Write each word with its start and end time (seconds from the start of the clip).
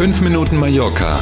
5 0.00 0.22
Minuten 0.22 0.56
Mallorca 0.56 1.20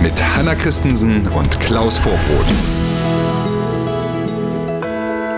mit 0.00 0.12
Hanna 0.22 0.54
Christensen 0.54 1.26
und 1.26 1.58
Klaus 1.58 1.98
Vorbrot. 1.98 2.46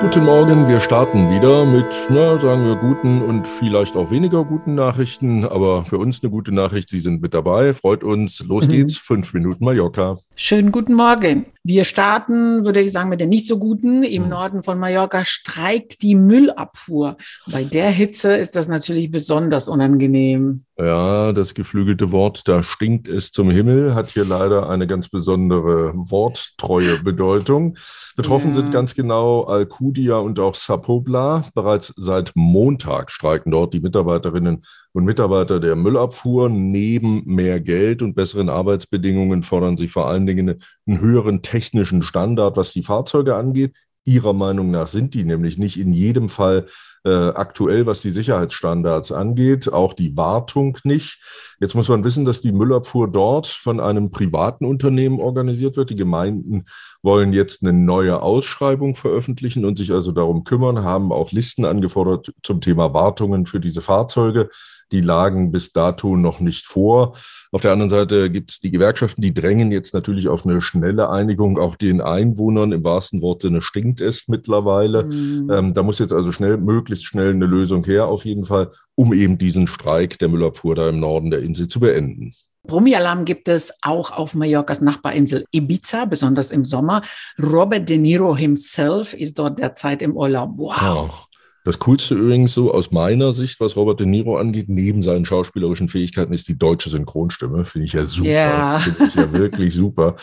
Guten 0.03 0.27
Morgen, 0.27 0.69
wir 0.69 0.81
starten 0.81 1.31
wieder 1.31 1.65
mit, 1.65 1.87
na, 2.11 2.39
sagen 2.39 2.67
wir, 2.67 2.77
guten 2.77 3.23
und 3.23 3.49
vielleicht 3.49 3.97
auch 3.97 4.11
weniger 4.11 4.45
guten 4.45 4.75
Nachrichten, 4.75 5.47
aber 5.47 5.87
für 5.87 5.97
uns 5.97 6.23
eine 6.23 6.31
gute 6.31 6.53
Nachricht, 6.53 6.91
Sie 6.91 7.01
sind 7.01 7.23
mit 7.23 7.33
dabei, 7.33 7.73
freut 7.73 8.05
uns. 8.05 8.41
Los 8.41 8.67
mhm. 8.67 8.73
geht's, 8.73 8.99
fünf 8.99 9.33
Minuten 9.33 9.65
Mallorca. 9.65 10.19
Schönen 10.37 10.73
guten 10.73 10.93
Morgen. 10.93 11.47
Wir 11.67 11.85
starten, 11.85 12.67
würde 12.67 12.83
ich 12.83 12.93
sagen, 12.93 13.09
mit 13.09 13.21
der 13.21 13.27
nicht 13.27 13.49
so 13.49 13.59
guten. 13.59 14.03
Im 14.03 14.25
mhm. 14.25 14.29
Norden 14.29 14.63
von 14.63 14.79
Mallorca 14.79 15.25
streikt 15.25 16.03
die 16.03 16.15
Müllabfuhr. 16.15 17.17
Bei 17.51 17.65
der 17.65 17.89
Hitze 17.89 18.37
ist 18.37 18.55
das 18.55 18.69
natürlich 18.69 19.11
besonders 19.11 19.67
unangenehm. 19.67 20.65
Ja, 20.77 21.33
das 21.33 21.55
geflügelte 21.55 22.13
Wort, 22.13 22.47
da 22.49 22.63
stinkt 22.63 23.09
es 23.09 23.31
zum 23.31 23.51
Himmel, 23.51 23.95
hat 23.95 24.11
hier 24.11 24.27
leider 24.27 24.69
eine 24.69 24.87
ganz 24.87 25.09
besondere 25.09 25.93
worttreue 25.95 26.99
Bedeutung. 27.03 27.79
Betroffen 28.15 28.51
ja. 28.51 28.57
sind 28.57 28.71
ganz 28.71 28.95
genau 28.95 29.45
Alcudia 29.45 30.17
und 30.17 30.39
auch 30.39 30.57
Sapobla. 30.57 31.47
Bereits 31.55 31.95
seit 31.97 32.33
Montag 32.35 33.11
streiken 33.11 33.53
dort 33.53 33.73
die 33.73 33.81
Mitarbeiterinnen 33.81 34.65
und 34.95 35.05
Mitarbeiter 35.05 35.61
der 35.61 35.77
Müllabfuhr. 35.77 36.49
Neben 36.49 37.23
mehr 37.27 37.61
Geld 37.61 38.01
und 38.01 38.15
besseren 38.15 38.49
Arbeitsbedingungen 38.49 39.43
fordern 39.43 39.77
sie 39.77 39.89
vor 39.89 40.07
allen 40.07 40.25
Dingen 40.25 40.63
einen 40.87 41.01
höheren 41.01 41.43
technischen 41.43 42.03
Standard, 42.03 42.57
was 42.57 42.73
die 42.73 42.83
Fahrzeuge 42.83 43.35
angeht. 43.35 43.75
Ihrer 44.07 44.35
Meinung 44.35 44.71
nach 44.71 44.87
sind 44.87 45.15
die 45.15 45.25
nämlich 45.25 45.59
nicht 45.59 45.79
in 45.79 45.93
jedem 45.93 46.29
Fall 46.29 46.67
äh, 47.05 47.11
aktuell, 47.11 47.87
was 47.87 48.03
die 48.03 48.11
Sicherheitsstandards 48.11 49.13
angeht, 49.13 49.73
auch 49.73 49.95
die 49.95 50.17
Wartung 50.17 50.79
nicht. 50.85 51.19
Jetzt 51.59 51.75
muss 51.75 51.89
man 51.89 52.05
wissen, 52.05 52.25
dass 52.25 52.41
die 52.41 52.53
Müllabfuhr 52.53 53.11
dort 53.11 53.47
von 53.47 53.81
einem 53.81 54.11
privaten 54.11 54.65
Unternehmen 54.65 55.21
organisiert 55.21 55.77
wird. 55.77 55.91
Die 55.91 55.97
Gemeinden 55.97 56.67
wollen 57.03 57.33
jetzt 57.33 57.63
eine 57.63 57.73
neue 57.73 58.23
Ausschreibung 58.23 58.95
veröffentlichen 58.95 59.65
und 59.65 59.77
sich 59.77 59.91
also 59.91 60.13
darum 60.13 60.45
kümmern, 60.45 60.85
haben 60.85 61.11
auch 61.11 61.33
Listen 61.33 61.65
angefordert 61.65 62.33
zum 62.43 62.61
Thema 62.61 62.95
Wartungen 62.95 63.47
für 63.47 63.61
diese 63.61 63.81
Fahrzeuge 63.81 64.51
die 64.95 65.01
lagen 65.01 65.51
bis 65.51 65.73
dato 65.73 66.17
noch 66.17 66.41
nicht 66.41 66.67
vor. 66.67 67.17
Auf 67.53 67.63
der 67.63 67.73
anderen 67.73 67.91
Seite 67.91 68.31
gibt 68.31 68.53
es 68.53 68.61
die 68.61 68.71
Gewerkschaften, 68.71 69.21
die 69.21 69.35
drängen 69.35 69.73
jetzt 69.73 69.93
natürlich 69.93 70.29
auf 70.29 70.47
eine 70.47 70.63
schnelle 70.63 71.11
Einigung. 71.11 71.59
Auch 71.59 71.75
den 71.75 72.01
Einwohnern 72.01 72.73
im 72.73 72.85
wahrsten 72.85 73.21
Wortsinne 73.21 73.61
stinkt 73.61 74.01
es 74.01 74.29
mittlerweile. 74.29 75.05
Mhm. 75.05 75.51
Ähm, 75.53 75.75
da 75.75 75.83
muss 75.83 75.99
jetzt 75.99 76.13
also 76.13 76.33
schnell, 76.33 76.57
möglichst 76.59 77.05
schnell 77.05 77.31
eine 77.31 77.47
Lösung 77.47 77.85
her, 77.85 78.07
auf 78.07 78.25
jeden 78.25 78.45
Fall, 78.45 78.71
um 78.95 79.13
eben 79.13 79.37
diesen 79.37 79.67
Streik 79.67 80.19
der 80.19 80.29
Müllabfuhr 80.29 80.75
da 80.75 80.89
im 80.89 81.01
Norden 81.01 81.31
der 81.31 81.41
Insel 81.41 81.67
zu 81.67 81.81
beenden. 81.81 82.33
Brummi-Alarm 82.67 83.27
gibt 83.27 83.49
es 83.49 83.75
auch 83.83 84.11
auf 84.11 84.35
Mallorcas 84.35 84.81
Nachbarinsel 84.81 85.45
Ibiza, 85.51 86.07
besonders 86.07 86.51
im 86.51 86.65
Sommer. 86.65 87.03
Robert 87.43 87.89
De 87.89 87.99
Niro 87.99 88.35
himself 88.35 89.13
ist 89.13 89.39
dort 89.39 89.59
derzeit 89.59 90.01
im 90.01 90.17
Urlaub. 90.17 90.53
Wow. 90.57 91.11
Oh. 91.11 91.34
Das 91.65 91.79
Coolste 91.79 92.15
übrigens 92.15 92.53
so 92.53 92.73
aus 92.75 92.91
meiner 92.91 93.33
Sicht, 93.33 93.59
was 93.59 93.75
Robert 93.75 93.99
De 93.99 94.07
Niro 94.07 94.37
angeht, 94.37 94.69
neben 94.69 95.03
seinen 95.03 95.25
schauspielerischen 95.25 95.89
Fähigkeiten, 95.89 96.35
ist 96.35 96.47
die 96.47 96.59
deutsche 96.59 96.91
Synchronstimme. 96.91 97.65
Finde 97.65 97.87
ich 97.87 97.95
ja 97.95 98.05
super. 98.05 98.29
Yeah. 98.29 98.79
Finde 98.81 99.05
ich 99.07 99.15
ja 99.15 99.33
wirklich 99.33 99.75
super. 99.75 100.17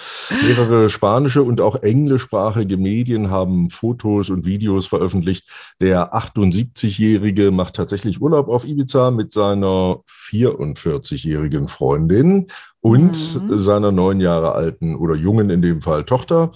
Mehrere 0.43 0.91
spanische 0.91 1.41
und 1.41 1.59
auch 1.59 1.81
englischsprachige 1.81 2.77
Medien 2.77 3.31
haben 3.31 3.71
Fotos 3.71 4.29
und 4.29 4.45
Videos 4.45 4.85
veröffentlicht. 4.85 5.49
Der 5.81 6.13
78-Jährige 6.13 7.49
macht 7.49 7.75
tatsächlich 7.75 8.21
Urlaub 8.21 8.47
auf 8.47 8.63
Ibiza 8.63 9.09
mit 9.09 9.31
seiner 9.31 10.03
44-jährigen 10.07 11.67
Freundin 11.67 12.47
und 12.81 13.17
mhm. 13.41 13.57
seiner 13.57 13.91
neun 13.91 14.19
Jahre 14.19 14.51
alten 14.51 14.95
oder 14.95 15.15
jungen 15.15 15.49
in 15.49 15.63
dem 15.63 15.81
Fall 15.81 16.03
Tochter. 16.03 16.51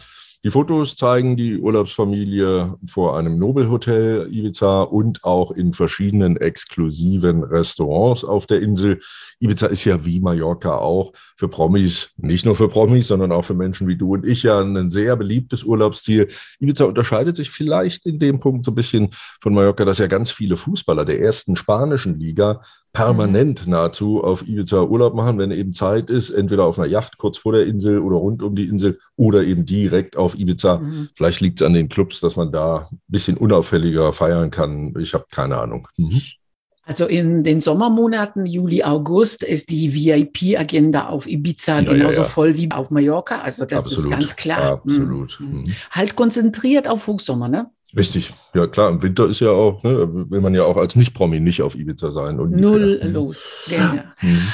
Die 0.45 0.51
Fotos 0.51 0.95
zeigen 0.95 1.38
die 1.38 1.57
Urlaubsfamilie 1.57 2.75
vor 2.85 3.17
einem 3.17 3.39
Nobelhotel 3.39 4.28
Ibiza 4.31 4.83
und 4.83 5.23
auch 5.23 5.50
in 5.50 5.73
verschiedenen 5.73 6.38
exklusiven 6.38 7.44
Restaurants 7.44 8.23
auf 8.23 8.45
der 8.45 8.61
Insel. 8.61 9.00
Ibiza 9.39 9.66
ist 9.66 9.85
ja 9.85 10.05
wie 10.05 10.19
Mallorca 10.19 10.78
auch 10.78 11.13
für 11.35 11.47
Promis, 11.47 12.09
nicht 12.17 12.45
nur 12.45 12.55
für 12.55 12.69
Promis, 12.69 13.07
sondern 13.07 13.31
auch 13.31 13.41
für 13.41 13.55
Menschen 13.55 13.88
wie 13.88 13.97
du 13.97 14.13
und 14.13 14.23
ich 14.23 14.44
ja 14.44 14.61
ein 14.61 14.91
sehr 14.91 15.16
beliebtes 15.16 15.63
Urlaubsziel. 15.63 16.28
Ibiza 16.59 16.85
unterscheidet 16.85 17.35
sich 17.35 17.50
vielleicht 17.50 18.05
in 18.05 18.19
dem 18.19 18.39
Punkt 18.39 18.66
so 18.66 18.72
ein 18.72 18.75
bisschen 18.75 19.16
von 19.41 19.51
Mallorca, 19.51 19.84
dass 19.84 19.97
ja 19.97 20.05
ganz 20.05 20.31
viele 20.31 20.57
Fußballer 20.57 21.05
der 21.05 21.22
ersten 21.22 21.55
spanischen 21.55 22.19
Liga 22.19 22.61
permanent 22.95 23.66
mhm. 23.66 23.73
nahezu 23.73 24.23
auf 24.23 24.47
Ibiza 24.47 24.81
Urlaub 24.81 25.13
machen, 25.13 25.38
wenn 25.38 25.51
eben 25.51 25.73
Zeit 25.73 26.09
ist, 26.09 26.31
entweder 26.31 26.63
auf 26.63 26.79
einer 26.79 26.88
Yacht 26.88 27.17
kurz 27.17 27.38
vor 27.38 27.51
der 27.51 27.66
Insel 27.66 28.00
oder 28.00 28.16
rund 28.16 28.41
um 28.41 28.56
die 28.56 28.67
Insel 28.67 29.00
oder 29.17 29.44
eben 29.44 29.66
direkt 29.66 30.17
auf 30.17 30.39
Ibiza. 30.39 30.78
Mhm. 30.78 31.09
Vielleicht 31.13 31.41
liegt 31.41 31.61
es 31.61 31.67
an 31.67 31.73
den 31.73 31.89
Clubs, 31.89 32.22
dass 32.22 32.35
man 32.35 32.51
da 32.51 32.88
ein 32.91 33.00
bisschen 33.07 33.38
unauffälliger 33.38 34.13
feiern 34.13 34.50
kann. 34.50 34.94
Ich 35.00 35.13
habe 35.13 35.25
keine 35.29 35.57
Ahnung. 35.57 35.88
Mhm. 35.97 36.22
Also 36.88 37.05
in 37.07 37.44
den 37.44 37.61
Sommermonaten, 37.61 38.45
Juli, 38.45 38.84
August, 38.84 39.44
ist 39.44 39.72
die 39.72 39.94
VIP-Agenda 39.94 41.07
auf 41.07 41.28
Ibiza 41.28 41.79
ja, 41.79 41.91
genauso 41.91 42.13
ja, 42.13 42.22
ja. 42.22 42.23
voll 42.23 42.55
wie 42.55 42.72
auf 42.72 42.91
Mallorca. 42.91 43.41
Also 43.41 43.66
das 43.66 43.85
Absolut. 43.85 44.05
ist 44.05 44.09
ganz 44.11 44.35
klar. 44.35 44.72
Absolut. 44.73 45.38
Mhm. 45.39 45.47
mhm. 45.47 45.73
Halt 45.91 46.16
konzentriert 46.16 46.88
auf 46.88 47.07
Hochsommer, 47.07 47.50
ne? 47.50 47.72
Richtig, 47.95 48.33
ja 48.53 48.67
klar, 48.67 48.89
im 48.89 49.01
Winter 49.01 49.29
ist 49.29 49.39
ja 49.39 49.51
auch, 49.51 49.81
ne, 49.83 50.29
will 50.29 50.41
man 50.41 50.53
ja 50.53 50.63
auch 50.63 50.75
als 50.75 50.97
Nicht-Promi 50.97 51.39
nicht 51.39 51.61
auf 51.61 51.75
Ibiza 51.75 52.11
sein. 52.11 52.39
Ungefähr. 52.39 52.69
Null 52.69 53.01
mhm. 53.01 53.13
los, 53.13 53.67
genau. 53.69 54.03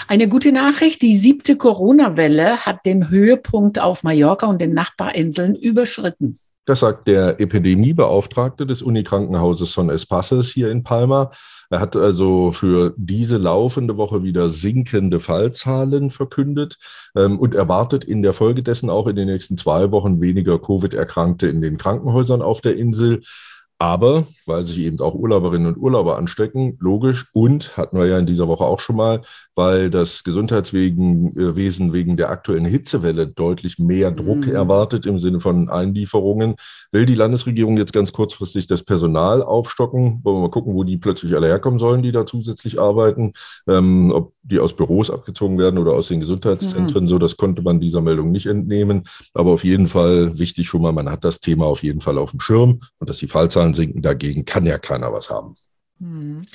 Eine 0.07 0.27
gute 0.27 0.51
Nachricht, 0.51 1.01
die 1.01 1.15
siebte 1.15 1.55
Corona-Welle 1.55 2.57
hat 2.57 2.85
den 2.85 3.09
Höhepunkt 3.09 3.79
auf 3.79 4.03
Mallorca 4.03 4.45
und 4.45 4.61
den 4.61 4.73
Nachbarinseln 4.73 5.55
überschritten. 5.55 6.37
Das 6.65 6.81
sagt 6.81 7.07
der 7.07 7.39
Epidemiebeauftragte 7.39 8.67
des 8.67 8.83
Unikrankenhauses 8.83 9.73
von 9.73 9.89
Espasses 9.89 10.51
hier 10.51 10.69
in 10.69 10.83
Palma. 10.83 11.31
Er 11.71 11.79
hat 11.79 11.95
also 11.95 12.51
für 12.51 12.93
diese 12.97 13.37
laufende 13.37 13.97
Woche 13.97 14.23
wieder 14.23 14.49
sinkende 14.49 15.19
Fallzahlen 15.19 16.11
verkündet 16.11 16.77
ähm, 17.15 17.39
und 17.39 17.55
erwartet 17.55 18.03
in 18.03 18.21
der 18.21 18.33
Folge 18.33 18.61
dessen 18.61 18.89
auch 18.89 19.07
in 19.07 19.15
den 19.15 19.27
nächsten 19.27 19.57
zwei 19.57 19.91
Wochen 19.91 20.21
weniger 20.21 20.59
Covid-Erkrankte 20.59 21.47
in 21.47 21.61
den 21.61 21.77
Krankenhäusern 21.77 22.41
auf 22.41 22.61
der 22.61 22.75
Insel. 22.75 23.21
Aber 23.81 24.27
weil 24.45 24.63
sich 24.63 24.79
eben 24.79 24.99
auch 24.99 25.15
Urlauberinnen 25.15 25.67
und 25.67 25.77
Urlauber 25.77 26.17
anstecken, 26.17 26.77
logisch. 26.79 27.25
Und 27.33 27.77
hatten 27.77 27.97
wir 27.97 28.05
ja 28.05 28.19
in 28.19 28.25
dieser 28.27 28.47
Woche 28.47 28.63
auch 28.63 28.79
schon 28.79 28.95
mal, 28.95 29.21
weil 29.55 29.89
das 29.89 30.23
Gesundheitswesen 30.23 31.35
äh, 31.35 31.55
wegen 31.93 32.17
der 32.17 32.29
aktuellen 32.29 32.65
Hitzewelle 32.65 33.25
deutlich 33.25 33.79
mehr 33.79 34.11
Druck 34.11 34.45
mhm. 34.45 34.53
erwartet 34.55 35.05
im 35.05 35.19
Sinne 35.19 35.39
von 35.39 35.69
Einlieferungen, 35.69 36.55
will 36.91 37.05
die 37.05 37.15
Landesregierung 37.15 37.77
jetzt 37.77 37.93
ganz 37.93 38.11
kurzfristig 38.11 38.67
das 38.67 38.83
Personal 38.83 39.41
aufstocken. 39.41 40.19
Wollen 40.23 40.37
wir 40.37 40.41
mal 40.41 40.51
gucken, 40.51 40.73
wo 40.73 40.83
die 40.83 40.97
plötzlich 40.97 41.35
alle 41.35 41.47
herkommen 41.47 41.79
sollen, 41.79 42.03
die 42.03 42.11
da 42.11 42.25
zusätzlich 42.25 42.79
arbeiten. 42.79 43.33
Ähm, 43.67 44.11
ob 44.11 44.33
die 44.43 44.59
aus 44.59 44.75
Büros 44.75 45.09
abgezogen 45.09 45.57
werden 45.57 45.77
oder 45.77 45.93
aus 45.93 46.07
den 46.07 46.19
Gesundheitszentren. 46.19 47.05
Mhm. 47.05 47.09
So, 47.09 47.19
das 47.19 47.37
konnte 47.37 47.61
man 47.61 47.79
dieser 47.79 48.01
Meldung 48.01 48.31
nicht 48.31 48.47
entnehmen. 48.47 49.03
Aber 49.33 49.51
auf 49.51 49.63
jeden 49.63 49.87
Fall 49.87 50.37
wichtig 50.37 50.67
schon 50.67 50.81
mal, 50.81 50.91
man 50.91 51.09
hat 51.09 51.23
das 51.23 51.39
Thema 51.39 51.65
auf 51.65 51.83
jeden 51.83 52.01
Fall 52.01 52.17
auf 52.17 52.31
dem 52.31 52.39
Schirm 52.39 52.79
und 52.99 53.09
dass 53.09 53.17
die 53.17 53.27
Fallzahlen 53.27 53.70
sinken, 53.73 54.01
dagegen 54.01 54.45
kann 54.45 54.65
ja 54.65 54.77
keiner 54.77 55.11
was 55.11 55.29
haben. 55.29 55.55
Mhm. 55.99 56.45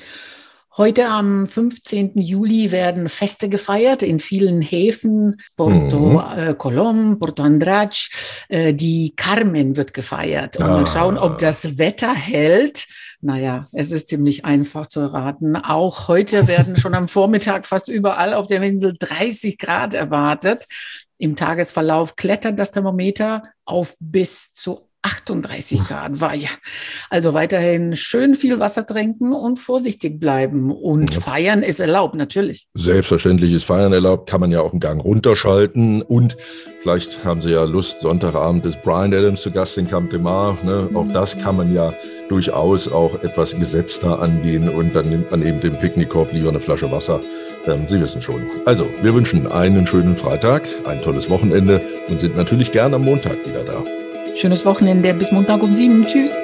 Heute 0.77 1.09
am 1.09 1.47
15. 1.47 2.19
Juli 2.19 2.71
werden 2.71 3.09
Feste 3.09 3.49
gefeiert 3.49 4.03
in 4.03 4.21
vielen 4.21 4.61
Häfen, 4.61 5.41
Porto 5.57 5.99
mhm. 5.99 6.39
äh, 6.39 6.55
Colom, 6.55 7.19
Porto 7.19 7.43
Andrade. 7.43 7.97
Äh, 8.51 8.75
die 8.75 9.15
Carmen 9.17 9.77
wird 9.77 9.95
gefeiert. 9.95 10.59
Und 10.59 10.65
ah. 10.65 10.69
mal 10.69 10.87
schauen, 10.87 11.17
ob 11.17 11.39
das 11.39 11.79
Wetter 11.79 12.15
hält. 12.15 12.87
Naja, 13.23 13.67
es 13.73 13.91
ist 13.91 14.11
ziemlich 14.11 14.45
einfach 14.45 14.87
zu 14.87 15.01
erraten. 15.01 15.57
Auch 15.57 16.09
heute 16.09 16.47
werden 16.47 16.77
schon 16.77 16.95
am 16.95 17.09
Vormittag 17.09 17.65
fast 17.65 17.89
überall 17.89 18.35
auf 18.35 18.47
der 18.47 18.61
Insel 18.63 18.95
30 18.99 19.57
Grad 19.57 19.95
erwartet. 19.95 20.67
Im 21.17 21.37
Tagesverlauf 21.37 22.17
klettert 22.17 22.59
das 22.59 22.73
Thermometer 22.73 23.41
auf 23.65 23.97
bis 23.99 24.53
zu 24.53 24.91
38 25.07 25.85
Grad 25.85 26.21
war 26.21 26.35
ja. 26.35 26.49
Also 27.11 27.33
weiterhin 27.33 27.95
schön 27.95 28.35
viel 28.35 28.59
Wasser 28.59 28.87
trinken 28.87 29.33
und 29.33 29.59
vorsichtig 29.59 30.19
bleiben. 30.19 30.73
Und 30.73 31.15
ja. 31.15 31.21
feiern 31.21 31.63
ist 31.63 31.79
erlaubt, 31.79 32.17
natürlich. 32.17 32.67
Selbstverständlich 32.75 33.53
ist 33.53 33.65
Feiern 33.65 33.93
erlaubt, 33.93 34.29
kann 34.29 34.41
man 34.41 34.51
ja 34.51 34.61
auch 34.61 34.73
einen 34.73 34.81
Gang 34.81 35.03
runterschalten. 35.03 36.03
Und 36.03 36.37
vielleicht 36.81 37.25
haben 37.25 37.41
Sie 37.41 37.53
ja 37.53 37.65
Lust, 37.65 38.01
Sonntagabend 38.01 38.67
ist 38.67 38.83
Brian 38.83 39.15
Adams 39.15 39.43
zu 39.43 39.53
Gast 39.53 39.79
in 39.79 39.87
Camp 39.87 40.11
de 40.11 40.19
Mar. 40.19 40.59
Ne? 40.65 40.91
Auch 40.95 41.07
das 41.13 41.39
kann 41.39 41.57
man 41.57 41.73
ja 41.73 41.95
durchaus 42.29 42.91
auch 42.91 43.23
etwas 43.23 43.57
gesetzter 43.57 44.21
angehen. 44.21 44.69
Und 44.69 44.97
dann 44.97 45.09
nimmt 45.09 45.31
man 45.31 45.47
eben 45.47 45.61
den 45.61 45.79
Picknickkorb 45.79 46.33
lieber 46.33 46.49
eine 46.49 46.61
Flasche 46.61 46.91
Wasser. 46.91 47.21
Ähm, 47.67 47.87
Sie 47.89 48.01
wissen 48.01 48.21
schon. 48.21 48.43
Also, 48.65 48.87
wir 49.03 49.15
wünschen 49.15 49.47
einen 49.47 49.87
schönen 49.87 50.17
Freitag, 50.17 50.69
ein 50.85 51.01
tolles 51.01 51.31
Wochenende 51.31 51.81
und 52.09 52.21
sind 52.21 52.37
natürlich 52.37 52.73
gerne 52.73 52.97
am 52.97 53.05
Montag 53.05 53.47
wieder 53.47 53.63
da. 53.63 53.85
Schönes 54.37 54.67
Wochenende. 54.67 55.15
Bis 55.15 55.33
Montag 55.33 55.63
um 55.63 55.73
sieben. 55.73 56.07
Tschüss. 56.07 56.37